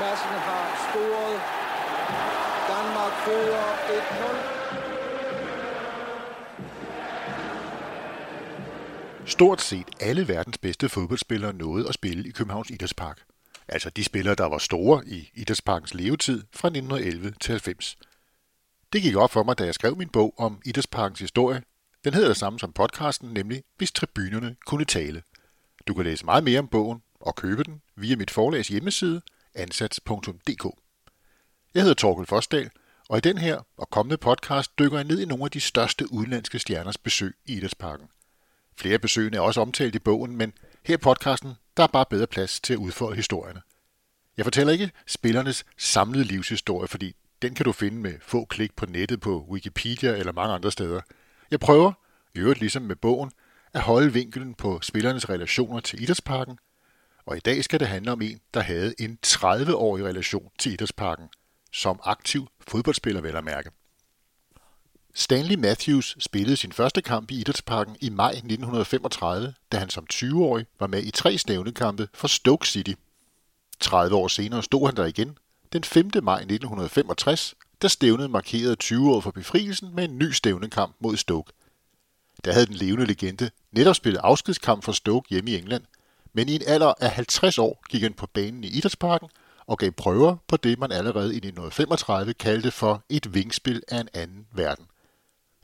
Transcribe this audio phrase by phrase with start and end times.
[0.00, 1.40] Madsen har scoret.
[2.68, 3.68] Danmark fører
[9.22, 9.26] 1-0.
[9.26, 13.20] Stort set alle verdens bedste fodboldspillere nåede at spille i Københavns Idrætspark.
[13.68, 17.96] Altså de spillere, der var store i Idrætsparkens levetid fra 1911 til 90.
[18.92, 21.62] Det gik op for mig, da jeg skrev min bog om Idrætsparkens historie.
[22.04, 25.22] Den hedder det samme som podcasten, nemlig Hvis tribunerne kunne tale.
[25.86, 29.20] Du kan læse meget mere om bogen og købe den via mit forlags hjemmeside
[29.54, 30.66] ansats.dk.
[31.74, 32.70] Jeg hedder Torkel Forsdal,
[33.08, 36.12] og i den her og kommende podcast dykker jeg ned i nogle af de største
[36.12, 38.06] udenlandske stjerners besøg i Idrætsparken.
[38.76, 40.52] Flere besøgende er også omtalt i bogen, men
[40.84, 43.62] her i podcasten der er bare bedre plads til at udfolde historierne.
[44.36, 48.86] Jeg fortæller ikke spillernes samlede livshistorie, fordi den kan du finde med få klik på
[48.86, 51.00] nettet på Wikipedia eller mange andre steder.
[51.50, 51.92] Jeg prøver,
[52.34, 53.30] i øvrigt ligesom med bogen,
[53.72, 56.58] at holde vinkelen på spillernes relationer til idrætsparken,
[57.26, 61.28] og i dag skal det handle om en, der havde en 30-årig relation til idrætsparken,
[61.72, 63.70] som aktiv fodboldspiller vel at mærke.
[65.14, 70.66] Stanley Matthews spillede sin første kamp i Idrætsparken i maj 1935, da han som 20-årig
[70.80, 72.92] var med i tre stævnekampe for Stoke City.
[73.80, 75.38] 30 år senere stod han der igen,
[75.72, 76.10] den 5.
[76.22, 81.52] maj 1965, da stævnet markerede 20 år for befrielsen med en ny stævnekamp mod Stoke.
[82.44, 85.84] Der havde den levende legende netop spillet afskedskamp for Stoke hjemme i England,
[86.34, 89.28] men i en alder af 50 år gik han på banen i Idrætsparken
[89.66, 94.08] og gav prøver på det, man allerede i 1935 kaldte for et vingspil af en
[94.14, 94.86] anden verden.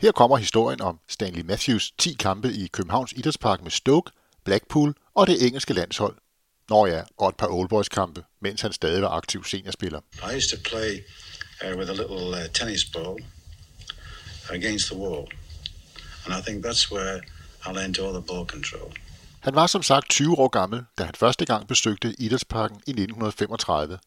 [0.00, 4.10] Her kommer historien om Stanley Matthews 10 kampe i Københavns Idrætspark med Stoke,
[4.44, 6.16] Blackpool og det engelske landshold.
[6.68, 10.00] Når ja, og et par oldboys-kampe, mens han stadig var aktiv seniorspiller.
[10.32, 11.04] I used to play
[11.64, 13.18] uh, with a little uh, tennis ball
[14.50, 15.28] against the wall.
[16.24, 17.20] And I think that's where
[17.66, 18.92] I learned all the ball control.
[19.41, 23.98] Han var som sagt 20 år gammel, da han første gang besøgte Idrætsparken i 1935.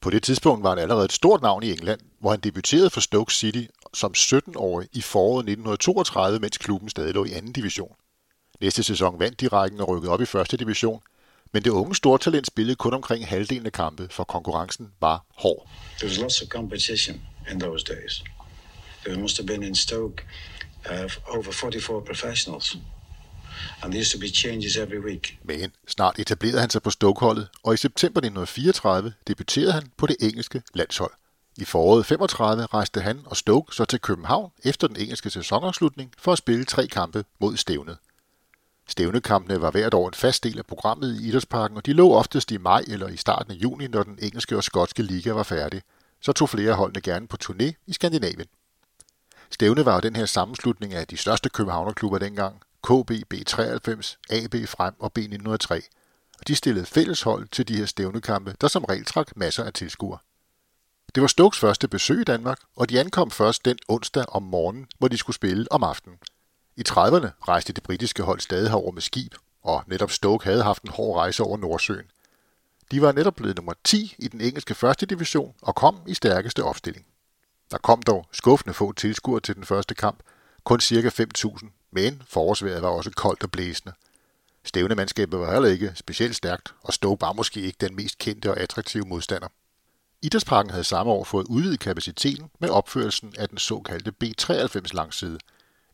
[0.00, 3.00] På det tidspunkt var han allerede et stort navn i England, hvor han debuterede for
[3.00, 3.64] Stoke City
[3.94, 7.96] som 17-årig i foråret 1932, mens klubben stadig lå i anden division.
[8.60, 11.02] Næste sæson vandt de rækken og rykkede op i første division,
[11.52, 15.68] men det unge stortalent spillede kun omkring halvdelen af kampe, for konkurrencen var hård.
[15.98, 17.20] There was lots of competition
[17.52, 18.24] in those days.
[19.04, 20.24] There must have been in Stoke
[20.90, 22.76] uh, over 44 professionals.
[23.82, 25.38] And there used to be changes every week.
[25.44, 30.16] Men snart etablerede han sig på Stokeholdet, og i september 1934 debuterede han på det
[30.20, 31.12] engelske landshold.
[31.58, 36.32] I foråret 35 rejste han og Stoke så til København efter den engelske sæsonafslutning for
[36.32, 37.98] at spille tre kampe mod stævnet.
[38.88, 42.50] Stævnekampene var hvert år en fast del af programmet i Idrætsparken, og de lå oftest
[42.50, 45.82] i maj eller i starten af juni, når den engelske og skotske liga var færdig.
[46.20, 48.48] Så tog flere holdene gerne på turné i Skandinavien.
[49.50, 54.94] Stævne var jo den her sammenslutning af de største københavnerklubber dengang, KB, B93, AB Frem
[54.98, 55.88] og B903.
[56.38, 60.18] Og de stillede fælleshold til de her stævnekampe, der som regel trak masser af tilskuere.
[61.14, 64.86] Det var Stokes første besøg i Danmark, og de ankom først den onsdag om morgenen,
[64.98, 66.18] hvor de skulle spille om aftenen.
[66.76, 70.82] I 30'erne rejste det britiske hold stadig herover med skib, og netop Stoke havde haft
[70.82, 72.10] en hård rejse over Nordsøen.
[72.90, 76.64] De var netop blevet nummer 10 i den engelske første division og kom i stærkeste
[76.64, 77.06] opstilling.
[77.70, 80.22] Der kom dog skuffende få tilskuere til den første kamp,
[80.64, 81.08] kun ca.
[81.08, 83.94] 5.000, men forårsværet var også koldt og blæsende.
[84.64, 88.60] Stævnemandskabet var heller ikke specielt stærkt, og stod var måske ikke den mest kendte og
[88.60, 89.48] attraktive modstander.
[90.22, 95.38] Idrætsparken havde samme år fået udvidet kapaciteten med opførelsen af den såkaldte B93 langside.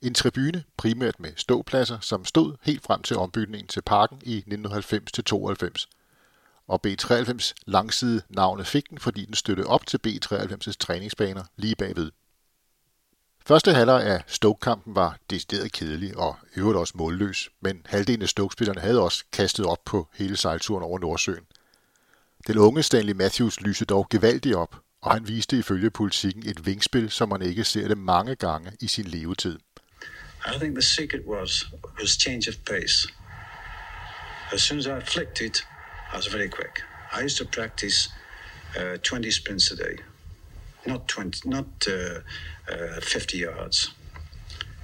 [0.03, 5.87] En tribune primært med ståpladser, som stod helt frem til ombygningen til parken i 1990-92.
[6.67, 12.11] Og B93 langside navnet fik den, fordi den støttede op til B93's træningsbaner lige bagved.
[13.47, 18.81] Første halvleg af Stoke-kampen var decideret kedelig og øvrigt også målløs, men halvdelen af Stoke-spillerne
[18.81, 21.45] havde også kastet op på hele sejlturen over Nordsøen.
[22.47, 27.11] Den unge Stanley Matthews lyste dog gevaldigt op, og han viste ifølge politikken et vingspil,
[27.11, 29.59] som man ikke ser det mange gange i sin levetid.
[30.47, 31.65] I think the secret was
[32.01, 33.09] was change of pace.
[34.53, 35.67] As soon as I flicked it,
[36.13, 36.83] I was very quick.
[37.13, 38.11] I used to practice
[38.77, 39.97] uh, 20 sprints a day,
[40.87, 42.21] not 20, not uh,
[42.69, 43.95] uh, 50 yards,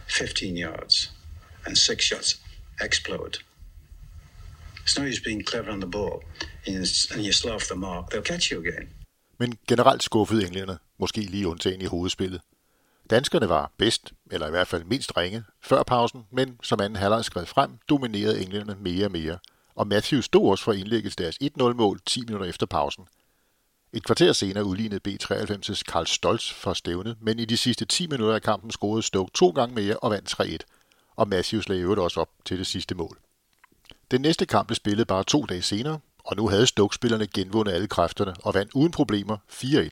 [0.09, 1.11] 15 yards,
[1.67, 2.41] and six shots
[2.81, 3.39] explode.
[4.85, 6.23] It's no use being clever on the ball,
[6.67, 8.11] and you slow off the mark.
[8.11, 8.89] They'll catch you again.
[9.39, 12.41] Men generelt skuffede englænderne, måske lige undtagen i hovedspillet.
[13.11, 17.25] Danskerne var bedst, eller i hvert fald mindst ringe, før pausen, men som anden halvleg
[17.25, 19.39] skred frem, dominerede englænderne mere og mere.
[19.75, 23.05] Og Matthews stod også for indlægget til deres 1-0-mål 10 minutter efter pausen.
[23.93, 28.35] Et kvarter senere udlignede B93's Karl Stolz for stævnet, men i de sidste 10 minutter
[28.35, 30.57] af kampen scorede Stoke to gange mere og vandt 3-1,
[31.17, 33.19] og Matthews lagde øvrigt også op til det sidste mål.
[34.11, 37.87] Den næste kamp blev spillet bare to dage senere, og nu havde Stoke-spillerne genvundet alle
[37.89, 39.89] kræfterne og vandt uden problemer 4-1.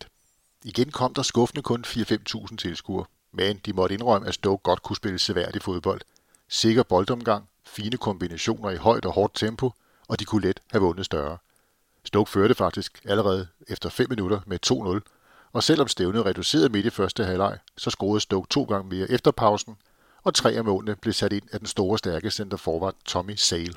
[0.64, 4.96] Igen kom der skuffende kun 4-5.000 tilskuere, men de måtte indrømme, at Stoke godt kunne
[4.96, 6.00] spille seværdig fodbold.
[6.48, 9.72] Sikker boldomgang, fine kombinationer i højt og hårdt tempo,
[10.08, 11.38] og de kunne let have vundet større.
[12.06, 16.90] Stoke førte faktisk allerede efter 5 minutter med 2-0, og selvom stævnet reducerede midt i
[16.90, 19.76] første halvleg, så scorede Stoke to gange mere efter pausen,
[20.22, 23.74] og tre af målene blev sat ind af den store stærke centerforward Tommy Sale.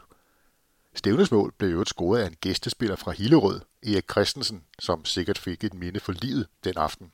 [0.96, 5.64] Stævnes mål blev jo scoret af en gæstespiller fra Hillerød, Erik Christensen, som sikkert fik
[5.64, 7.12] et minde for livet den aften.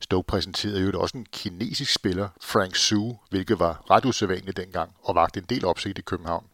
[0.00, 5.14] Stoke præsenterede jo også en kinesisk spiller, Frank Su, hvilket var ret usædvanligt dengang og
[5.14, 6.46] vagte en del opsigt i København.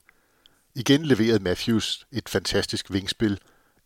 [0.75, 3.41] Igen leverede Matthews et fantastisk vingspil,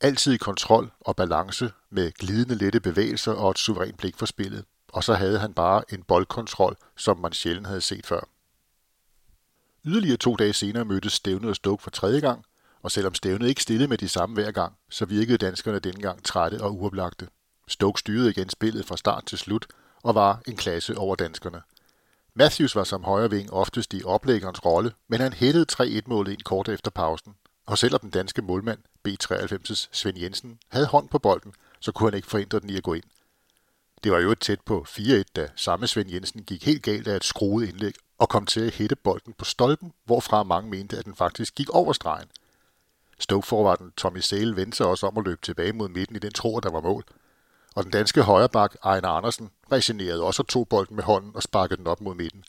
[0.05, 4.65] altid i kontrol og balance med glidende lette bevægelser og et suverænt blik for spillet.
[4.93, 8.21] Og så havde han bare en boldkontrol, som man sjældent havde set før.
[9.85, 12.45] Yderligere to dage senere mødtes Stævnet og Stoke for tredje gang,
[12.83, 16.25] og selvom Stævnet ikke stillede med de samme hver gang, så virkede danskerne denne gang
[16.25, 17.29] trætte og uoplagte.
[17.69, 19.67] Stoke styrede igen spillet fra start til slut
[20.03, 21.63] og var en klasse over danskerne.
[22.35, 26.91] Matthews var som højreving oftest i oplæggerens rolle, men han hættede 3-1-målet ind kort efter
[26.91, 27.35] pausen.
[27.67, 28.79] Og selvom den danske målmand,
[29.09, 32.83] B93's Svend Jensen, havde hånd på bolden, så kunne han ikke forhindre den i at
[32.83, 33.05] gå ind.
[34.05, 37.17] Det var jo et tæt på 4-1, da samme Svend Jensen gik helt galt af
[37.17, 41.05] et skruet indlæg og kom til at hætte bolden på stolpen, hvorfra mange mente, at
[41.05, 42.29] den faktisk gik over stregen.
[43.19, 46.61] Stoke-forvarden Tommy Sale vendte sig også om at løbe tilbage mod midten i den tro,
[46.61, 47.05] der var mål.
[47.75, 51.79] Og den danske højreback Ejner Andersen resignerede også og tog bolden med hånden og sparkede
[51.79, 52.45] den op mod midten.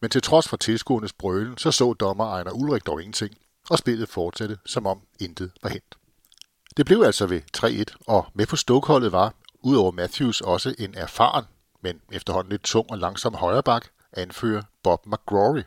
[0.00, 3.36] Men til trods for tilskuernes brølen, så så dommer Ejner Ulrik dog ingenting,
[3.70, 5.94] og spillet fortsatte, som om intet var hent.
[6.76, 11.44] Det blev altså ved 3-1, og med på stokholdet var, udover Matthews, også en erfaren,
[11.82, 15.62] men efterhånden lidt tung og langsom højreback, anfører Bob McGrory.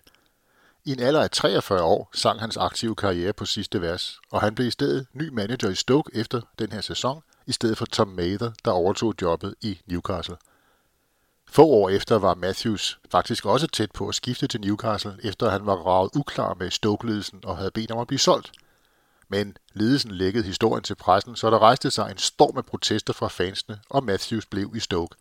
[0.86, 4.56] I en alder af 43 år sang hans aktive karriere på sidste vers, og han
[4.56, 8.08] blev i stedet ny manager i Stoke efter den her sæson, i stedet for Tom
[8.08, 10.36] Mather, der overtog jobbet i Newcastle.
[11.54, 15.66] Få år efter var Matthews faktisk også tæt på at skifte til Newcastle, efter han
[15.66, 18.52] var ravet uklar med Stoke-ledelsen og havde bedt om at blive solgt.
[19.28, 23.28] Men ledelsen lækkede historien til pressen, så der rejste sig en storm af protester fra
[23.28, 25.16] fansene, og Matthews blev i Stoke.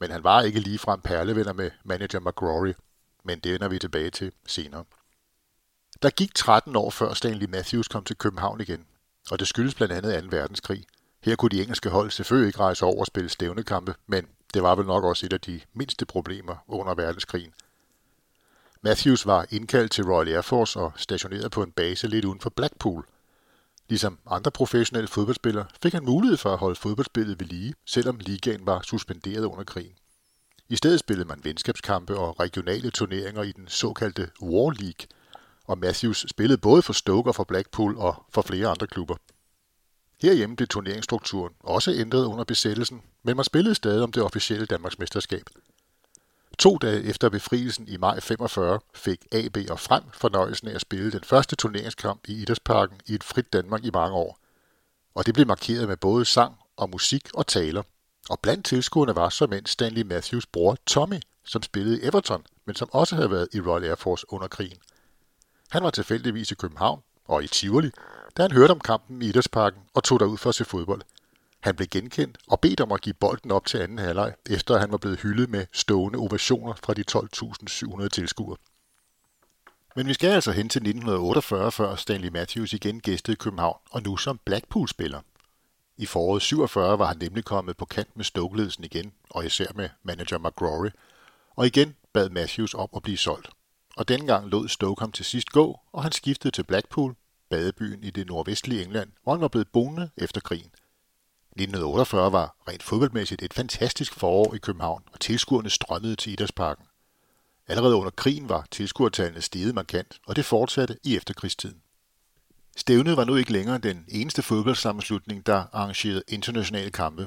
[0.00, 2.72] Men han var ikke ligefrem perlevenner med manager McGrory,
[3.24, 4.84] men det vender vi tilbage til senere.
[6.02, 8.86] Der gik 13 år før Stanley Matthews kom til København igen,
[9.30, 10.36] og det skyldes blandt andet 2.
[10.36, 10.84] verdenskrig.
[11.22, 14.74] Her kunne de engelske hold selvfølgelig ikke rejse over og spille stævnekampe, men det var
[14.74, 17.52] vel nok også et af de mindste problemer under verdenskrigen.
[18.82, 22.50] Matthews var indkaldt til Royal Air Force og stationeret på en base lidt uden for
[22.50, 23.06] Blackpool.
[23.88, 28.66] Ligesom andre professionelle fodboldspillere fik han mulighed for at holde fodboldspillet ved lige, selvom ligaen
[28.66, 29.94] var suspenderet under krigen.
[30.68, 35.06] I stedet spillede man venskabskampe og regionale turneringer i den såkaldte War League,
[35.64, 39.16] og Matthews spillede både for Stoke og for Blackpool og for flere andre klubber.
[40.22, 44.98] Herhjemme blev turneringsstrukturen også ændret under besættelsen, men man spillede stadig om det officielle Danmarks
[44.98, 45.42] mesterskab.
[46.58, 51.12] To dage efter befrielsen i maj 45 fik AB og Frem fornøjelsen af at spille
[51.12, 54.38] den første turneringskamp i Idrætsparken i et frit Danmark i mange år.
[55.14, 57.82] Og det blev markeret med både sang og musik og taler.
[58.30, 62.76] Og blandt tilskuerne var som en Stanley Matthews bror Tommy, som spillede i Everton, men
[62.76, 64.78] som også havde været i Royal Air Force under krigen.
[65.70, 67.90] Han var tilfældigvis i København og i Tivoli,
[68.36, 71.02] da han hørte om kampen i Idrætsparken og tog derud for at se fodbold.
[71.60, 74.80] Han blev genkendt og bedt om at give bolden op til anden halvleg, efter at
[74.80, 77.04] han var blevet hyldet med stående ovationer fra de
[78.02, 78.56] 12.700 tilskuere.
[79.96, 84.16] Men vi skal altså hen til 1948, før Stanley Matthews igen gæstede København, og nu
[84.16, 85.20] som Blackpool-spiller.
[85.96, 89.88] I foråret 47 var han nemlig kommet på kant med stoke igen, og især med
[90.02, 90.88] manager McGrory,
[91.56, 93.50] og igen bad Matthews om at blive solgt.
[93.96, 97.14] Og dengang lod Stoke ham til sidst gå, og han skiftede til Blackpool,
[97.50, 100.70] badebyen i det nordvestlige England, hvor han var blevet boende efter krigen.
[101.50, 106.84] 1948 var rent fodboldmæssigt et fantastisk forår i København, og tilskuerne strømmede til Idrætsparken.
[107.68, 111.82] Allerede under krigen var tilskuertallene steget markant, og det fortsatte i efterkrigstiden.
[112.76, 117.22] Stævnet var nu ikke længere den eneste fodboldsammenslutning, der arrangerede internationale kampe.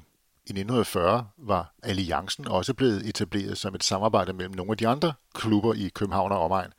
[0.45, 5.13] I 1940 var Alliancen også blevet etableret som et samarbejde mellem nogle af de andre
[5.33, 6.73] klubber i København og omegn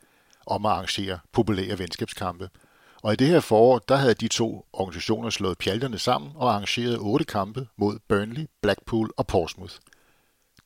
[0.47, 2.49] om at arrangere populære venskabskampe–
[3.03, 6.97] og i det her forår, der havde de to organisationer slået pjalterne sammen og arrangeret
[6.99, 9.75] otte kampe mod Burnley, Blackpool og Portsmouth.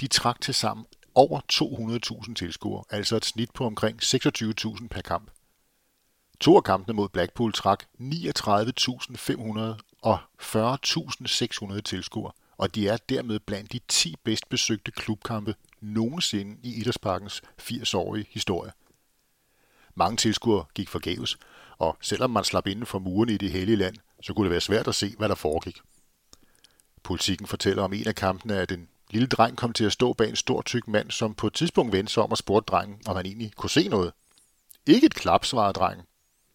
[0.02, 1.40] De trak til sammen over
[2.28, 5.32] 200.000 tilskuere, altså et snit på omkring 26.000 per kamp.
[6.40, 9.60] To af kampene mod Blackpool trak 39.500
[10.02, 16.74] og 40.600 tilskuere, og de er dermed blandt de 10 bedst besøgte klubkampe nogensinde i
[16.74, 18.72] Idrætsparkens 80-årige historie.
[19.96, 21.38] Mange tilskuere gik forgæves,
[21.80, 24.62] og selvom man slap inden for murene i det hellige land, så kunne det være
[24.62, 25.78] svært at se, hvad der foregik.
[27.04, 30.30] Politikken fortæller om en af kampene, at en lille dreng kom til at stå bag
[30.30, 33.16] en stor tyk mand, som på et tidspunkt vendte sig om og spurgte drengen, om
[33.16, 34.14] han egentlig kunne se noget.
[34.86, 36.06] Ikke et klap, svarede drengen.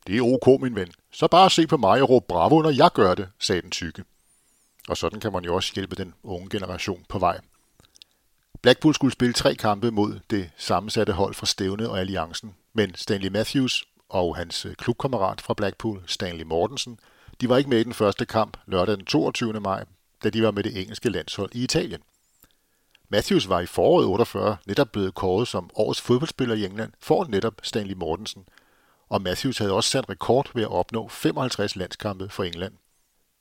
[0.06, 0.92] Det er ok, min ven.
[1.12, 4.04] Så bare se på mig og råb bravo, når jeg gør det, sagde den tykke.
[4.88, 7.40] Og sådan kan man jo også hjælpe den unge generation på vej.
[8.62, 13.28] Blackpool skulle spille tre kampe mod det sammensatte hold fra Stævne og Alliancen, men Stanley
[13.28, 16.98] Matthews og hans øh, klubkammerat fra Blackpool, Stanley Mortensen,
[17.40, 19.60] de var ikke med i den første kamp lørdag den 22.
[19.60, 19.84] maj,
[20.24, 22.00] da de var med det engelske landshold i Italien.
[23.08, 27.54] Matthews var i foråret 48 netop blevet kåret som årets fodboldspiller i England for netop
[27.62, 28.44] Stanley Mortensen,
[29.08, 32.74] og Matthews havde også sat rekord ved at opnå 55 landskampe for England.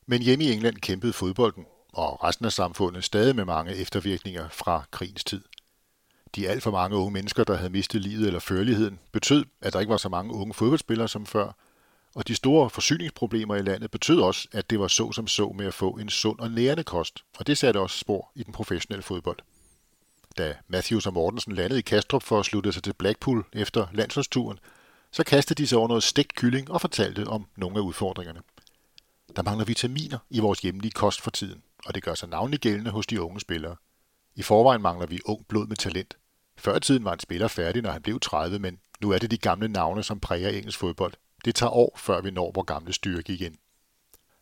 [0.06, 4.84] Men hjemme i England kæmpede fodbolden og resten af samfundet stadig med mange eftervirkninger fra
[4.92, 5.42] krigens tid.
[6.36, 9.80] De alt for mange unge mennesker, der havde mistet livet eller førligheden, betød, at der
[9.80, 11.52] ikke var så mange unge fodboldspillere som før,
[12.16, 15.66] og de store forsyningsproblemer i landet betød også, at det var så som så med
[15.66, 19.04] at få en sund og nærende kost, og det satte også spor i den professionelle
[19.04, 19.40] fodbold.
[20.38, 24.60] Da Matthews og Mortensen landede i Kastrup for at slutte sig til Blackpool efter landsholdsturen,
[25.12, 28.42] så kastede de sig over noget stegt kylling og fortalte om nogle af udfordringerne.
[29.36, 32.92] Der mangler vitaminer i vores hjemlige kost for tiden, og det gør sig navnlig gældende
[32.92, 33.76] hos de unge spillere.
[34.36, 36.18] I forvejen mangler vi ung blod med talent.
[36.58, 39.32] Før i tiden var en spiller færdig, når han blev 30, men nu er det
[39.32, 41.14] de gamle navne, som præger engelsk fodbold.
[41.46, 43.56] Det tager år, før vi når vores gamle styrke igen.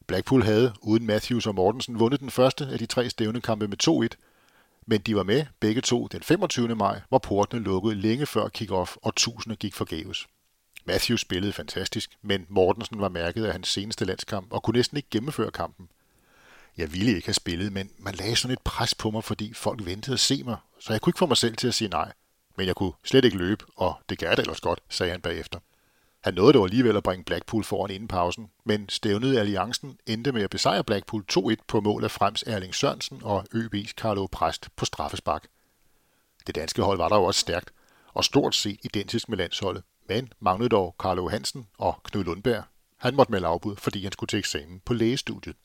[0.08, 4.18] Blackpool havde, uden Matthews og Mortensen, vundet den første af de tre stævnekampe med 2-1,
[4.86, 6.75] men de var med begge to den 25.
[6.75, 10.27] maj, hvor portene lukkede længe før kick-off, og tusinder gik forgæves.
[10.86, 15.10] Matthews spillede fantastisk, men Mortensen var mærket af hans seneste landskamp og kunne næsten ikke
[15.10, 15.89] gennemføre kampen.
[16.78, 19.86] Jeg ville ikke have spillet, men man lagde sådan et pres på mig, fordi folk
[19.86, 22.12] ventede at se mig, så jeg kunne ikke få mig selv til at sige nej.
[22.58, 25.60] Men jeg kunne slet ikke løbe, og det gør det ellers godt, sagde han bagefter.
[26.24, 30.44] Han nåede dog alligevel at bringe Blackpool foran inden pausen, men stævnede alliancen endte med
[30.44, 34.86] at besejre Blackpool 2-1 på mål af Frems Erling Sørensen og ØB's Carlo Præst på
[34.86, 35.48] straffespark.
[36.48, 37.72] Det danske hold var der jo også stærkt,
[38.13, 42.63] og stort set identisk med landsholdet, men manglede dog Carlo Hansen og Knud Lundberg.
[42.98, 45.56] Han måtte melde afbud, fordi han skulle til eksamen på lægestudiet.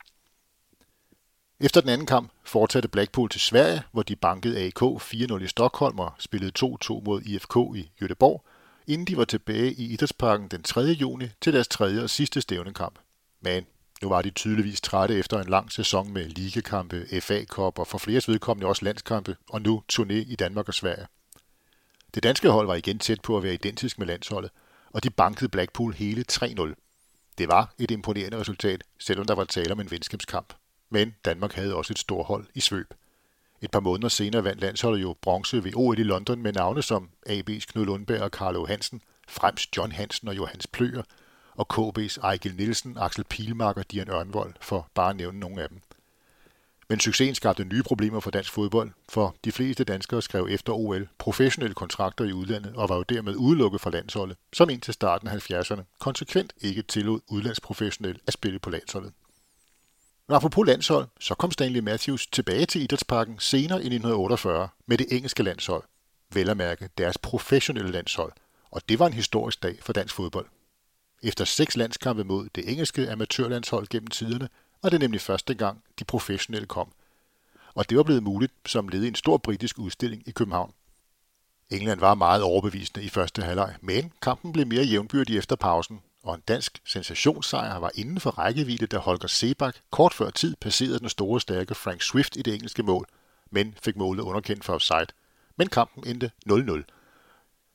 [1.61, 5.99] Efter den anden kamp fortsatte Blackpool til Sverige, hvor de bankede AK 4-0 i Stockholm
[5.99, 8.45] og spillede 2-2 mod IFK i Göteborg,
[8.87, 10.81] inden de var tilbage i Idrætsparken den 3.
[10.81, 12.99] juni til deres tredje og sidste stævnekamp.
[13.41, 13.67] Men
[14.03, 17.99] nu var de tydeligvis trætte efter en lang sæson med ligekampe, FA Cup og for
[17.99, 21.07] flere vedkommende også landskampe, og nu turné i Danmark og Sverige.
[22.15, 24.51] Det danske hold var igen tæt på at være identisk med landsholdet,
[24.91, 26.75] og de bankede Blackpool hele 3-0.
[27.39, 30.53] Det var et imponerende resultat, selvom der var tale om en venskabskamp.
[30.91, 32.95] Men Danmark havde også et stort hold i svøb.
[33.61, 37.11] Et par måneder senere vandt landsholdet jo bronze ved OL i London med navne som
[37.29, 41.03] AB's Knud Lundberg og Carlo Hansen, Frems John Hansen og Johannes Pløger,
[41.55, 45.69] og KB's Ejgil Nielsen, Axel Pilmark og Dian Ørnvold, for bare at nævne nogle af
[45.69, 45.81] dem.
[46.89, 51.09] Men succesen skabte nye problemer for dansk fodbold, for de fleste danskere skrev efter OL
[51.19, 55.51] professionelle kontrakter i udlandet og var jo dermed udelukket fra landsholdet, som indtil starten af
[55.51, 59.13] 70'erne konsekvent ikke tillod udlandsprofessionelle at spille på landsholdet.
[60.29, 65.07] Men apropos landshold, så kom Stanley Matthews tilbage til Idrætsparken senere i 1948 med det
[65.11, 65.83] engelske landshold.
[66.33, 68.33] Vel at mærke deres professionelle landshold,
[68.71, 70.47] og det var en historisk dag for dansk fodbold.
[71.23, 74.49] Efter seks landskampe mod det engelske amatørlandshold gennem tiderne,
[74.83, 76.93] var det nemlig første gang, de professionelle kom.
[77.75, 80.73] Og det var blevet muligt som led i en stor britisk udstilling i København.
[81.71, 86.35] England var meget overbevisende i første halvleg, men kampen blev mere jævnbyrdig efter pausen, og
[86.35, 91.09] en dansk sensationssejr var inden for rækkevidde, da Holger Sebak kort før tid passerede den
[91.09, 93.07] store stærke Frank Swift i det engelske mål,
[93.51, 95.07] men fik målet underkendt for offside.
[95.57, 96.83] Men kampen endte 0-0.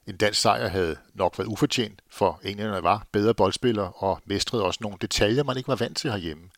[0.07, 4.79] En dansk sejr havde nok været ufortjent, for englænderne var bedre boldspillere og mestrede også
[4.81, 6.49] nogle detaljer, man ikke var vant til herhjemme.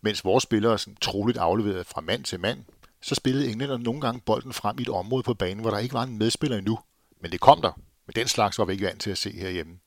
[0.00, 2.64] Mens vores spillere sådan troligt afleverede fra mand til mand,
[3.00, 5.94] så spillede englænderne nogle gange bolden frem i et område på banen, hvor der ikke
[5.94, 6.78] var en medspiller endnu.
[7.20, 7.72] Men det kom der.
[8.06, 9.78] Men den slags var vi ikke vant til at se herhjemme.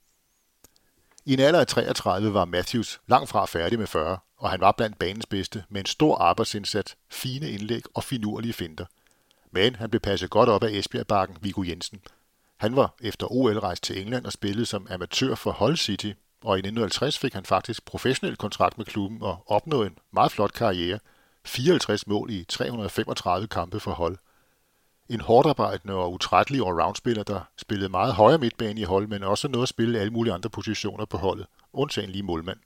[1.29, 4.71] I en alder af 33 var Matthews langt fra færdig med 40, og han var
[4.71, 8.85] blandt banens bedste med en stor arbejdsindsats, fine indlæg og finurlige finter.
[9.51, 11.99] Men han blev passet godt op af Esbjerg-bakken Viggo Jensen.
[12.57, 16.11] Han var efter OL rejst til England og spillede som amatør for Hull City,
[16.43, 20.53] og i 1950 fik han faktisk professionel kontrakt med klubben og opnåede en meget flot
[20.53, 20.99] karriere.
[21.45, 24.17] 54 mål i 335 kampe for Hull
[25.09, 29.63] en hårdarbejdende og utrættelig allroundspiller, der spillede meget højere midtbane i hold, men også noget
[29.63, 32.59] at spille alle mulige andre positioner på holdet, undtagen lige målmand.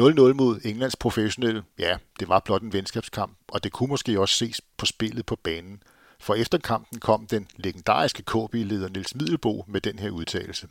[0.00, 0.02] 0-0
[0.32, 4.60] mod Englands professionelle, ja, det var blot en venskabskamp, og det kunne måske også ses
[4.76, 5.82] på spillet på banen.
[6.20, 10.68] For efter kampen kom den legendariske KB-leder Niels Middelbo med den her udtalelse.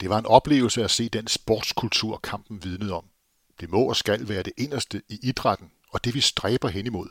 [0.00, 3.04] Det var en oplevelse at se den sportskultur, kampen vidnede om.
[3.60, 7.08] Det må og skal være det inderste i idrætten, og det vi stræber hen imod.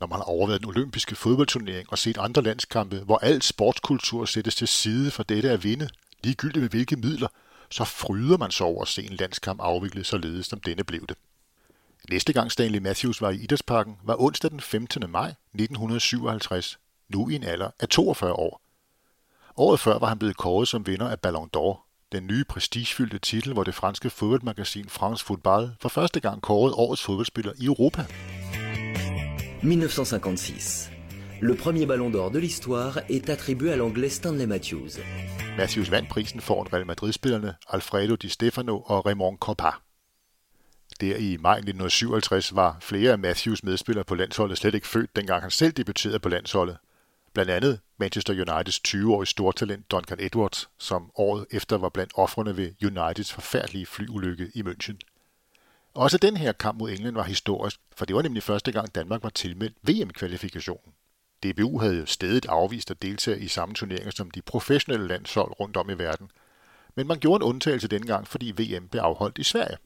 [0.00, 4.54] Når man har overvejet den olympiske fodboldturnering og set andre landskampe, hvor al sportskultur sættes
[4.54, 5.88] til side for dette at vinde,
[6.24, 7.28] ligegyldigt med hvilke midler,
[7.70, 11.16] så fryder man sig over at se en landskamp afviklet således, som denne blev det.
[12.10, 15.10] Næste gang Stanley Matthews var i Idrætsparken var onsdag den 15.
[15.10, 16.78] maj 1957,
[17.08, 18.60] nu i en alder af 42 år.
[19.56, 23.52] Året før var han blevet kåret som vinder af Ballon d'Or, den nye prestigefyldte titel,
[23.52, 28.06] hvor det franske fodboldmagasin France Football for første gang kårede årets fodboldspiller i Europa.
[29.62, 30.90] 1956.
[31.40, 35.00] Le premier ballon d'or de l'histoire est attribué à l'anglais Stanley Matthews.
[35.56, 39.70] Matthews vandt prisen foran Real Madrid-spillerne Alfredo Di Stefano og Raymond Kopa.
[41.00, 45.42] Der i maj 1957 var flere af Matthews medspillere på landsholdet slet ikke født, dengang
[45.42, 46.76] han selv debuterede på landsholdet.
[47.32, 52.70] Blandt andet Manchester Uniteds 20-årige stortalent Duncan Edwards, som året efter var blandt offrene ved
[52.84, 55.17] Uniteds forfærdelige flyulykke i München.
[55.98, 59.22] Også den her kamp mod England var historisk, for det var nemlig første gang Danmark
[59.22, 60.92] var tilmeldt VM-kvalifikationen.
[61.42, 65.90] DBU havde stedet afvist at deltage i samme turneringer som de professionelle landshold rundt om
[65.90, 66.30] i verden.
[66.94, 69.76] Men man gjorde en undtagelse dengang, gang, fordi VM blev afholdt i Sverige.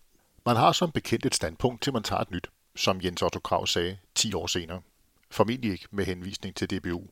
[0.46, 3.66] Man har som bekendt et standpunkt, til man tager et nyt, som Jens Otto Krav
[3.66, 4.80] sagde 10 år senere.
[5.30, 7.02] Formentlig ikke med henvisning til DBU.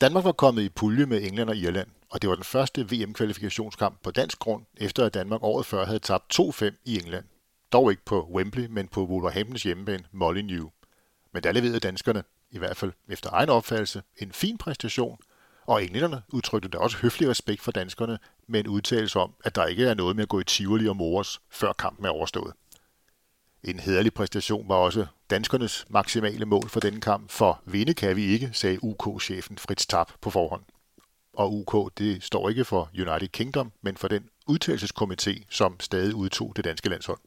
[0.00, 4.02] Danmark var kommet i pulje med England og Irland, og det var den første VM-kvalifikationskamp
[4.02, 7.24] på dansk grund, efter at Danmark året før havde tabt 2-5 i England.
[7.72, 10.72] Dog ikke på Wembley, men på Wolverhamptons hjemmebane Molyneux.
[11.32, 15.18] Men der leverede danskerne, i hvert fald efter egen opfattelse, en fin præstation,
[15.66, 19.66] og englænderne udtrykte da også høflig respekt for danskerne med en udtalelse om, at der
[19.66, 22.52] ikke er noget med at gå i Tivoli og mores, før kampen er overstået.
[23.64, 28.24] En hederlig præstation var også danskernes maksimale mål for denne kamp, for vinde kan vi
[28.24, 30.62] ikke, sagde UK-chefen Fritz Tapp på forhånd.
[31.32, 36.52] Og UK, det står ikke for United Kingdom, men for den udtalelseskomité, som stadig udtog
[36.56, 37.18] det danske landshold.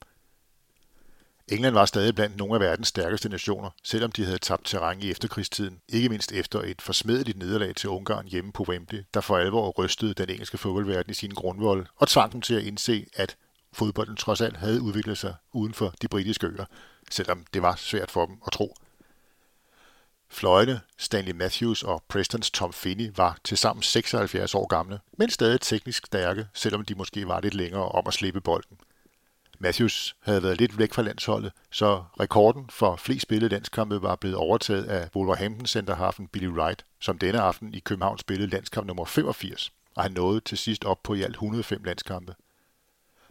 [1.48, 5.12] England var stadig blandt nogle af verdens stærkeste nationer, selvom de havde tabt terræn i
[5.12, 9.70] efterkrigstiden, ikke mindst efter et forsmedeligt nederlag til Ungarn hjemme på Wembley, der for alvor
[9.70, 13.38] rystede den engelske fodboldverden i sin grundvold og tvang dem til at indse, at
[13.74, 16.66] fodbolden trods alt havde udviklet sig uden for de britiske øer,
[17.12, 18.76] selvom det var svært for dem at tro.
[20.30, 25.62] Fløjene, Stanley Matthews og Prestons Tom Finney var til sammen 76 år gamle, men stadig
[25.62, 28.78] teknisk stærke, selvom de måske var lidt længere om at slippe bolden–
[29.62, 34.38] Matthews havde været lidt væk fra landsholdet, så rekorden for flest spillede landskampe var blevet
[34.38, 39.72] overtaget af Wolverhampton centerhafen Billy Wright, som denne aften i København spillede landskamp nummer 85,
[39.96, 42.36] og han nåede til sidst op på i alt 105 landskampe.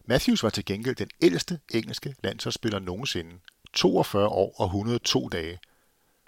[0.07, 3.31] Matthews var til gengæld den ældste engelske landsholdsspiller nogensinde,
[3.73, 5.59] 42 år og 102 dage,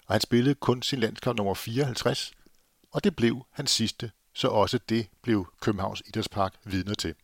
[0.07, 2.31] og han spillede kun sin landskamp nummer 54,
[2.91, 7.15] og det blev hans sidste, så også det blev Københavns Idrætspark vidner til.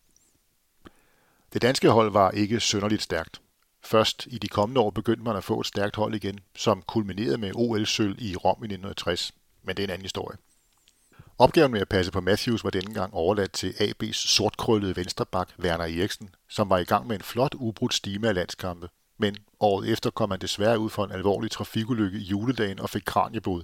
[1.53, 3.41] Det danske hold var ikke synderligt stærkt.
[3.83, 7.37] Først i de kommende år begyndte man at få et stærkt hold igen, som kulminerede
[7.37, 9.31] med OL-sølv i Rom i 1960.
[9.63, 10.37] Men det er en anden historie.
[11.37, 15.83] Opgaven med at passe på Matthews var denne gang overladt til AB's sortkrøllede venstreback Werner
[15.83, 18.89] Eriksen, som var i gang med en flot ubrudt stime af landskampe.
[19.17, 23.03] Men året efter kom han desværre ud for en alvorlig trafikulykke i juledagen og fik
[23.05, 23.63] kranieblod.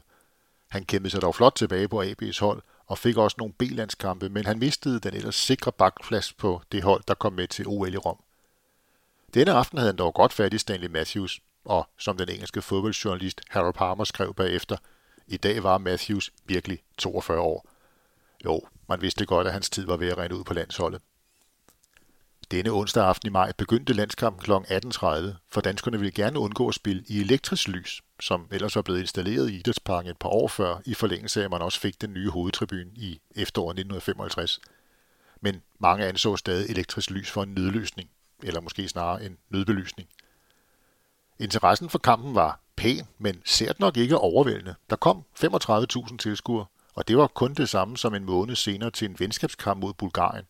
[0.70, 4.46] Han kæmpede sig dog flot tilbage på AB's hold og fik også nogle B-landskampe, men
[4.46, 7.98] han mistede den ellers sikre bakplads på det hold, der kom med til OL i
[7.98, 8.18] Rom.
[9.34, 13.42] Denne aften havde han dog godt fat i Stanley Matthews, og som den engelske fodboldjournalist
[13.50, 14.78] Harold Palmer skrev bagefter,
[15.28, 17.68] i dag var Matthews virkelig 42 år.
[18.46, 21.02] Jo, man vidste godt, at hans tid var ved at rende ud på landsholdet.
[22.52, 24.52] Denne onsdag aften i maj begyndte landskampen kl.
[24.52, 25.06] 18.30,
[25.50, 29.50] for danskerne ville gerne undgå at spille i elektrisk lys, som ellers var blevet installeret
[29.50, 32.30] i Idrætsparken et par år før, i forlængelse af, at man også fik den nye
[32.30, 34.60] hovedtribune i efteråret 1955.
[35.42, 38.10] Men mange anså stadig elektrisk lys for en nødløsning,
[38.44, 40.10] eller måske snarere en nødbelysning.
[41.40, 44.76] Interessen for kampen var pæn, men sært nok ikke overvældende.
[44.90, 49.10] Der kom 35.000 tilskuere, og det var kun det samme som en måned senere til
[49.10, 50.46] en venskabskamp mod Bulgarien.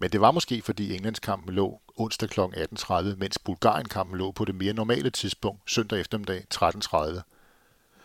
[0.00, 2.40] Men det var måske, fordi Englandskampen lå onsdag kl.
[2.40, 7.20] 18.30, mens Bulgarienkampen lå på det mere normale tidspunkt søndag eftermiddag 13.30.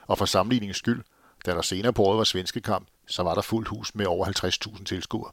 [0.07, 1.03] Og for sammenligningens skyld,
[1.45, 4.25] da der senere på året var svenske kamp, så var der fuldt hus med over
[4.77, 5.31] 50.000 tilskuere.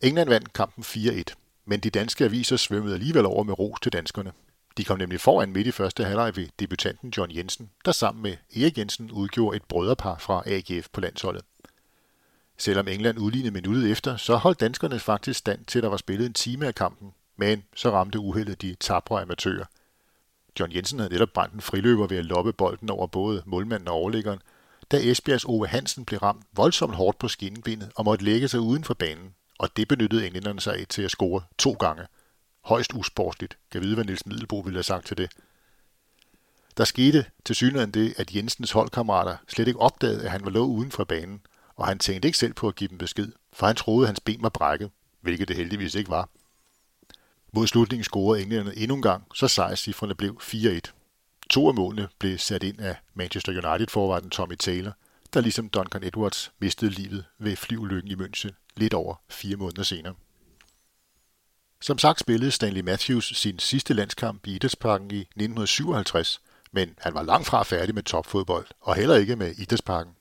[0.00, 1.22] England vandt kampen 4-1,
[1.64, 4.32] men de danske aviser svømmede alligevel over med ros til danskerne.
[4.76, 8.36] De kom nemlig foran midt i første halvleg ved debutanten John Jensen, der sammen med
[8.56, 11.44] Erik Jensen udgjorde et brødrepar fra AGF på landsholdet.
[12.58, 16.26] Selvom England udlignede minuttet efter, så holdt danskerne faktisk stand til, at der var spillet
[16.26, 19.64] en time af kampen, men så ramte uheldet de tabre amatører.
[20.60, 23.94] John Jensen havde netop brændt en friløber ved at loppe bolden over både målmanden og
[23.94, 24.38] overliggeren,
[24.90, 28.84] da Esbjergs Ove Hansen blev ramt voldsomt hårdt på skinnebenet og måtte lægge sig uden
[28.84, 32.06] for banen, og det benyttede englænderne sig af til at score to gange.
[32.64, 33.58] højst usportsligt.
[33.70, 35.30] Kan vide, hvad Niels Middelbo ville have sagt til det.
[36.76, 40.64] Der skete til synligheden det, at Jensens holdkammerater slet ikke opdagede, at han var lå
[40.64, 41.40] uden for banen,
[41.78, 44.20] og han tænkte ikke selv på at give dem besked, for han troede, at hans
[44.20, 46.28] ben var brækket, hvilket det heldigvis ikke var.
[47.52, 50.80] Mod slutningen scorede englænderne endnu en gang, så sejrscifrene blev 4-1.
[51.50, 54.92] To af målene blev sat ind af Manchester United-forvarden Tommy Taylor,
[55.34, 60.14] der ligesom Duncan Edwards mistede livet ved flyulykken i München lidt over fire måneder senere.
[61.80, 66.40] Som sagt spillede Stanley Matthews sin sidste landskamp i Idrætsparken i 1957,
[66.72, 70.17] men han var langt fra færdig med topfodbold, og heller ikke med Idrætsparken.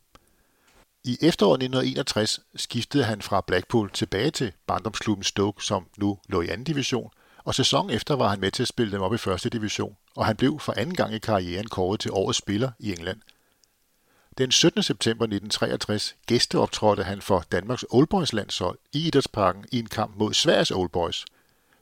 [1.07, 6.47] I efteråret 1961 skiftede han fra Blackpool tilbage til barndomsklubben Stoke, som nu lå i
[6.47, 7.11] anden division,
[7.43, 10.25] og sæsonen efter var han med til at spille dem op i første division, og
[10.25, 13.21] han blev for anden gang i karrieren kåret til årets spiller i England.
[14.37, 14.83] Den 17.
[14.83, 20.71] september 1963 gæsteoptrådte han for Danmarks Oldboys landshold i Idrætsparken i en kamp mod Sveriges
[20.71, 21.25] Oldboys.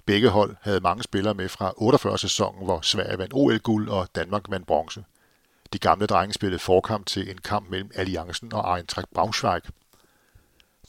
[0.06, 4.46] Begge hold havde mange spillere med fra 48 sæsonen, hvor Sverige vandt OL-guld og Danmark
[4.50, 5.04] vandt bronze.
[5.76, 9.62] De gamle drenge spillede forkamp til en kamp mellem Alliancen og Eintracht Braunschweig.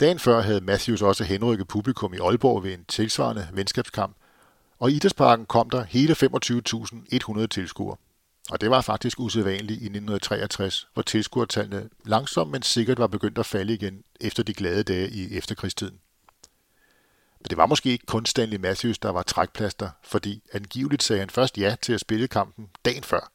[0.01, 4.17] Dagen før havde Matthews også henrykket publikum i Aalborg ved en tilsvarende venskabskamp,
[4.79, 6.13] og i Idrætsparken kom der hele
[7.41, 7.97] 25.100 tilskuere.
[8.51, 13.47] Og det var faktisk usædvanligt i 1963, hvor tilskuertallene langsomt men sikkert var begyndt at
[13.47, 15.99] falde igen efter de glade dage i efterkrigstiden.
[17.41, 21.31] Men det var måske ikke kun Stanley Matthews, der var trækplaster, fordi angiveligt sagde han
[21.31, 23.33] først ja til at spille kampen dagen før.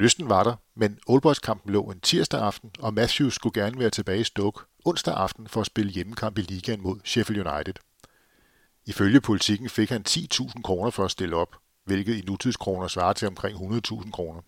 [0.00, 4.20] Lysten var der, men Oldboys-kampen lå en tirsdag aften, og Matthews skulle gerne være tilbage
[4.20, 7.74] i Stoke onsdag aften for at spille hjemmekamp i ligaen mod Sheffield United.
[8.86, 13.28] Ifølge politikken fik han 10.000 kroner for at stille op, hvilket i nutidskroner svarer til
[13.28, 14.40] omkring 100.000 kroner.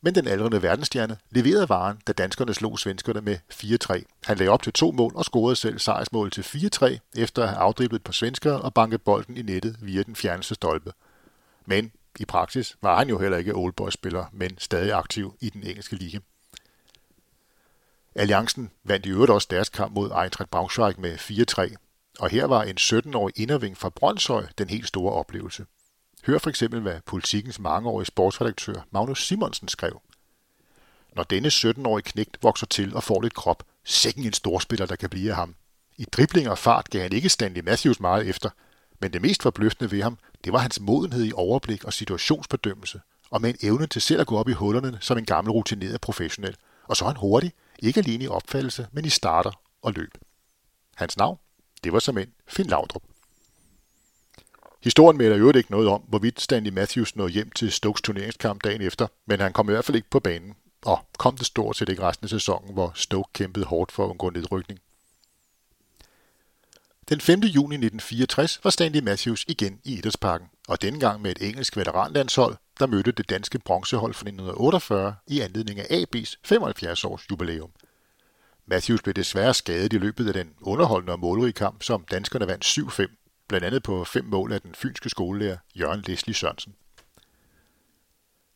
[0.00, 4.02] Men den aldrende verdensstjerne leverede varen, da danskerne slog svenskerne med 4-3.
[4.24, 7.58] Han lagde op til to mål og scorede selv sejrsmål til 4-3, efter at have
[7.58, 10.92] afdriblet på svenskere og banket bolden i nettet via den fjerneste stolpe.
[11.66, 15.96] Men i praksis var han jo heller ikke Oldboys-spiller, men stadig aktiv i den engelske
[15.96, 16.18] liga.
[18.14, 21.74] Alliancen vandt i øvrigt også deres kamp mod Eintracht Braunschweig med 4-3,
[22.18, 25.66] og her var en 17-årig inderving fra Brøndshøj den helt store oplevelse.
[26.26, 30.00] Hør for eksempel, hvad politikens mangeårige sportsredaktør Magnus Simonsen skrev.
[31.16, 35.10] Når denne 17-årige knægt vokser til og får lidt krop, sikken en storspiller, der kan
[35.10, 35.54] blive af ham.
[35.96, 38.50] I dribling og fart gav han ikke Stanley Matthews meget efter,
[39.00, 43.40] men det mest forbløffende ved ham, det var hans modenhed i overblik og situationsbedømmelse, og
[43.40, 46.56] med en evne til selv at gå op i hullerne som en gammel rutineret professionel.
[46.88, 49.50] Og så er han hurtig, ikke alene i opfattelse, men i starter
[49.82, 50.18] og løb.
[50.94, 51.38] Hans navn,
[51.84, 53.02] det var som en Finn Laudrup.
[54.84, 58.82] Historien melder jo ikke noget om, hvorvidt Stanley Matthews nåede hjem til Stokes turneringskamp dagen
[58.82, 60.54] efter, men han kom i hvert fald ikke på banen,
[60.84, 64.10] og kom det stort set ikke resten af sæsonen, hvor Stoke kæmpede hårdt for at
[64.10, 64.80] undgå nedrykning.
[67.08, 67.40] Den 5.
[67.40, 72.56] juni 1964 var Stanley Matthews igen i Idrætsparken, og denne gang med et engelsk veteranlandshold,
[72.78, 77.70] der mødte det danske bronzehold fra 1948 i anledning af AB's 75 års jubilæum.
[78.66, 82.64] Matthews blev desværre skadet i løbet af den underholdende og målrige kamp, som danskerne vandt
[82.64, 86.74] 7-5 blandt andet på fem mål af den fynske skolelærer Jørgen Leslie Sørensen.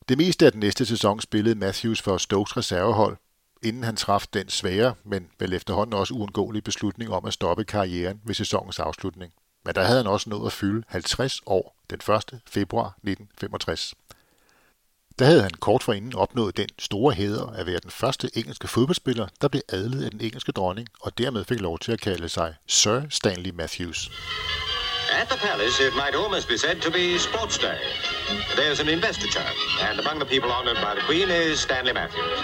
[0.09, 3.17] Det meste af den næste sæson spillede Matthews for Stokes reservehold,
[3.63, 8.21] inden han traf den svære, men vel efterhånden også uundgåelige beslutning om at stoppe karrieren
[8.23, 9.33] ved sæsonens afslutning.
[9.65, 12.41] Men der havde han også nået at fylde 50 år den 1.
[12.47, 13.93] februar 1965.
[15.19, 19.27] Der havde han kort forinden opnået den store hæder at være den første engelske fodboldspiller,
[19.41, 22.55] der blev adlet af den engelske dronning, og dermed fik lov til at kalde sig
[22.67, 24.11] Sir Stanley Matthews.
[25.21, 27.79] At the palace, it might almost be said to be sports day.
[28.55, 29.49] There's an investiture,
[29.87, 32.39] and among the people honoured by the Queen is Stanley Matthews.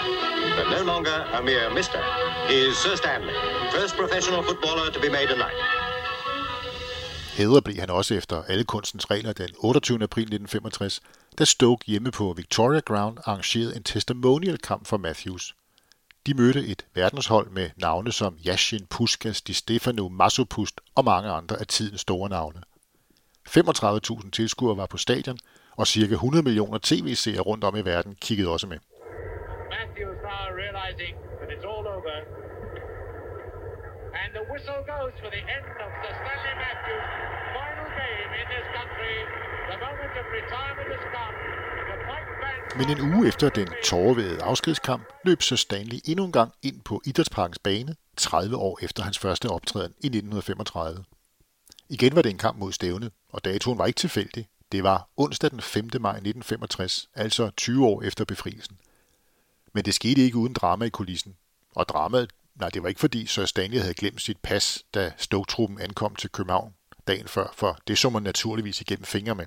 [0.56, 2.00] But no longer a mere mister.
[2.48, 3.34] He is Sir Stanley,
[3.76, 5.60] first professional footballer to be made a knight.
[7.36, 10.02] Hæder blev han også efter alle kunstens regler den 28.
[10.02, 11.00] april 1965,
[11.38, 15.54] da Stoke hjemme på Victoria Ground arrangerede en testimonial-kamp for Matthews.
[16.26, 21.56] De mødte et verdenshold med navne som Yashin Puskas, Di Stefano, Masopust og mange andre
[21.60, 22.60] af tidens store navne.
[23.48, 25.38] 35.000 tilskuere var på stadion,
[25.76, 28.78] og cirka 100 millioner tv-seere rundt om i verden kiggede også med.
[29.76, 32.16] Matthews now realizing that it's all over.
[34.20, 37.10] And the whistle goes for the end of Sir Stanley Matthews'
[37.56, 39.16] final game in this country.
[39.70, 41.34] The moment of retirement has come.
[42.78, 47.02] Men en uge efter den tårervædede afskedskamp løb så Stanley endnu en gang ind på
[47.04, 51.04] Idrætsparkens bane 30 år efter hans første optræden i 1935.
[51.88, 54.48] Igen var det en kamp mod stævne, og datoen var ikke tilfældig.
[54.72, 55.84] Det var onsdag den 5.
[55.84, 58.78] maj 1965, altså 20 år efter befrielsen.
[59.72, 61.36] Men det skete ikke uden drama i kulissen.
[61.74, 65.80] Og dramaet, nej, det var ikke fordi Sir Stanley havde glemt sit pas, da stoktruppen
[65.80, 66.74] ankom til København
[67.06, 69.44] dagen før, for det så man naturligvis igennem fingre med.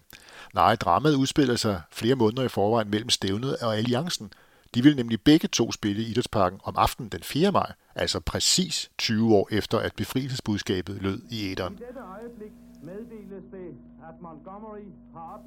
[0.54, 4.34] Nej, dramaet udspillede sig flere måneder i forvejen mellem stævnet og alliancen.
[4.76, 7.52] De ville nemlig begge to spille i Idrætsparken om aftenen den 4.
[7.52, 11.80] maj, altså præcis 20 år efter, at befrielsesbudskabet lød i æderen.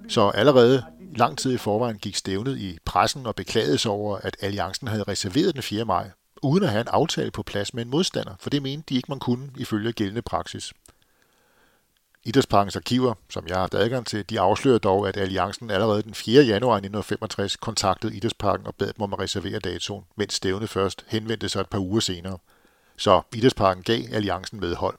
[0.09, 0.85] Så allerede
[1.17, 5.03] lang tid i forvejen gik stævnet i pressen og beklagede sig over, at alliancen havde
[5.03, 5.85] reserveret den 4.
[5.85, 6.11] maj,
[6.43, 9.09] uden at have en aftale på plads med en modstander, for det mente de ikke,
[9.09, 10.73] man kunne ifølge gældende praksis.
[12.25, 16.15] Idrætsparkens arkiver, som jeg har haft adgang til, de afslører dog, at Alliancen allerede den
[16.15, 16.43] 4.
[16.43, 21.49] januar 1965 kontaktede Idrætsparken og bad dem om at reservere datoen, mens stævnet først henvendte
[21.49, 22.39] sig et par uger senere.
[22.97, 24.99] Så Idrætsparken gav Alliancen medhold.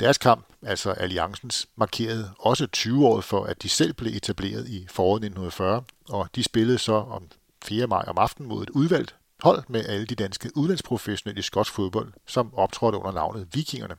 [0.00, 4.86] Deres kamp, altså Alliancens, markerede også 20 år for, at de selv blev etableret i
[4.90, 7.28] foråret 1940, og de spillede så om
[7.64, 7.86] 4.
[7.86, 12.12] maj om aftenen mod et udvalgt hold med alle de danske udlandsprofessionelle i skotsk fodbold,
[12.26, 13.96] som optrådte under navnet Vikingerne.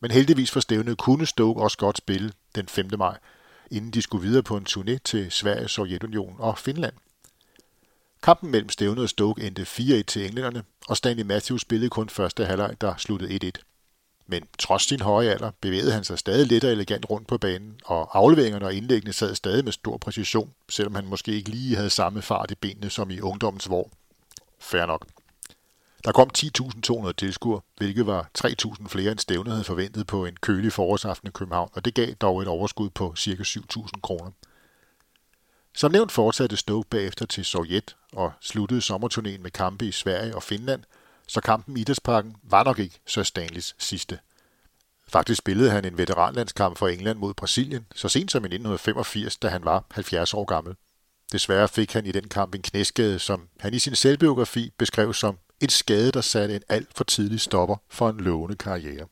[0.00, 2.90] Men heldigvis for stævnet kunne Stoke også godt spille den 5.
[2.98, 3.18] maj,
[3.70, 6.94] inden de skulle videre på en turné til Sverige, Sovjetunionen og Finland.
[8.22, 12.44] Kampen mellem stævnet og Stoke endte 4-1 til englænderne, og Stanley Matthews spillede kun første
[12.44, 13.62] halvleg, der sluttede 1-1.
[14.26, 17.80] Men trods sin høje alder bevægede han sig stadig let og elegant rundt på banen,
[17.84, 21.90] og afleveringerne og indlæggene sad stadig med stor præcision, selvom han måske ikke lige havde
[21.90, 23.90] samme fart i benene som i ungdommens vor.
[24.60, 25.06] Fair nok.
[26.06, 30.72] Der kom 10.200 tilskuere, hvilket var 3.000 flere end stævnet havde forventet på en kølig
[30.72, 33.30] forårsaften i København, og det gav dog et overskud på ca.
[33.30, 34.30] 7.000 kroner.
[35.74, 40.42] Som nævnt fortsatte Stoke bagefter til Sovjet og sluttede sommerturnéen med kampe i Sverige og
[40.42, 40.82] Finland,
[41.28, 44.18] så kampen i Idrætsparken var nok ikke så Stanleys sidste.
[45.08, 49.48] Faktisk spillede han en veteranlandskamp for England mod Brasilien så sent som i 1985, da
[49.48, 50.74] han var 70 år gammel.
[51.32, 55.38] Desværre fik han i den kamp en knæskade, som han i sin selvbiografi beskrev som
[55.60, 59.06] en skade, der satte en alt for tidlig stopper for en lovende karriere.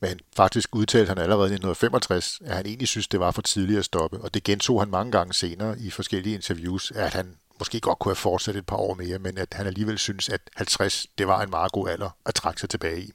[0.00, 3.78] Men faktisk udtalte han allerede i 1965, at han egentlig synes, det var for tidligt
[3.78, 7.80] at stoppe, og det gentog han mange gange senere i forskellige interviews, at han måske
[7.80, 11.06] godt kunne have fortsat et par år mere, men at han alligevel synes, at 50
[11.18, 13.12] det var en meget god alder at trække sig tilbage i.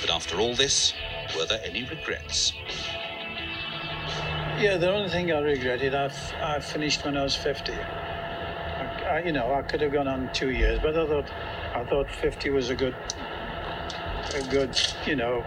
[0.00, 0.94] But after all this,
[1.36, 2.54] were there any regrets?
[4.62, 6.06] Yeah, the only thing I regretted, I,
[6.56, 7.72] I finished when I was 50.
[9.10, 11.30] I, you know, I could have gone on two years, but I thought,
[11.74, 12.94] I thought 50 was a good,
[14.34, 15.44] a good, you know,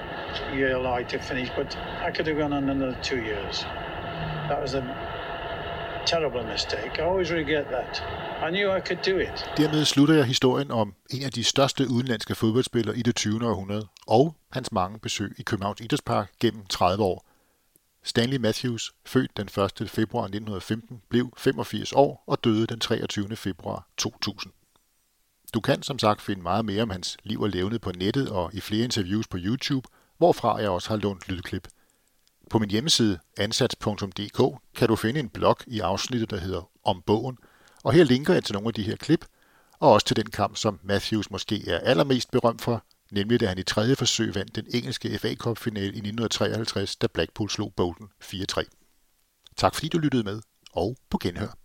[0.53, 1.49] year like to finish.
[1.55, 3.65] But I could have gone on another two years.
[4.49, 4.83] That was a
[6.05, 6.99] terrible mistake.
[6.99, 8.03] I always regret that.
[8.47, 9.45] I knew I could do it.
[9.57, 13.47] Dermed slutter jeg historien om en af de største udenlandske fodboldspillere i det 20.
[13.49, 17.32] århundrede, og hans mange besøg i Københavns Idrætspark gennem 30 år.
[18.03, 19.47] Stanley Matthews, født den
[19.81, 19.89] 1.
[19.89, 23.35] februar 1915, blev 85 år og døde den 23.
[23.35, 24.53] februar 2000.
[25.53, 28.53] Du kan som sagt finde meget mere om hans liv og levnet på nettet og
[28.53, 29.87] i flere interviews på YouTube,
[30.17, 31.67] hvorfra jeg også har lånt lydklip.
[32.49, 37.37] På min hjemmeside ansats.dk kan du finde en blog i afsnittet, der hedder Om bogen,
[37.83, 39.25] og her linker jeg til nogle af de her klip,
[39.79, 43.57] og også til den kamp, som Matthews måske er allermest berømt for, nemlig da han
[43.57, 48.63] i tredje forsøg vandt den engelske FA Cup-finale i 1953, da Blackpool slog Bolton 4-3.
[49.57, 51.62] Tak fordi du lyttede med, og på genhør.